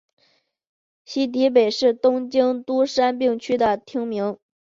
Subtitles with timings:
[1.05, 4.35] 西荻北是东京都杉并区的町名。